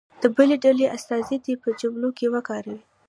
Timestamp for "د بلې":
0.21-0.57